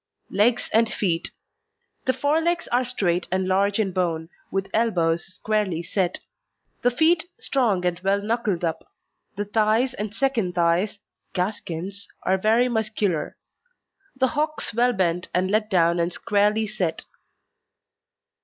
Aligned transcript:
LEGS 0.31 0.67
AND 0.73 0.91
FEET 0.91 1.29
The 2.05 2.13
fore 2.13 2.41
legs 2.41 2.67
are 2.69 2.83
straight 2.83 3.27
and 3.31 3.47
large 3.47 3.77
in 3.77 3.91
bone, 3.91 4.29
with 4.49 4.67
elbows 4.73 5.31
squarely 5.35 5.83
set; 5.83 6.21
the 6.81 6.89
feet 6.89 7.25
strong 7.37 7.85
and 7.85 7.99
well 7.99 8.19
knuckled 8.19 8.65
up; 8.65 8.83
the 9.35 9.45
thighs 9.45 9.93
and 9.93 10.11
second 10.11 10.55
thighs 10.55 10.97
(gaskins) 11.33 12.07
are 12.23 12.39
very 12.39 12.67
muscular; 12.67 13.37
the 14.15 14.29
hocks 14.29 14.73
well 14.73 14.91
bent 14.93 15.29
and 15.35 15.51
let 15.51 15.69
down 15.69 15.99
and 15.99 16.11
squarely 16.11 16.65
set. 16.65 17.05